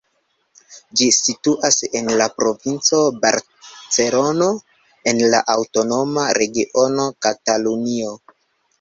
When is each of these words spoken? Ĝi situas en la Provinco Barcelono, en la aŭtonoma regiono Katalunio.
Ĝi 1.01 1.09
situas 1.17 1.77
en 1.99 2.09
la 2.21 2.27
Provinco 2.39 3.03
Barcelono, 3.27 4.49
en 5.13 5.23
la 5.37 5.45
aŭtonoma 5.59 6.29
regiono 6.43 7.09
Katalunio. 7.27 8.21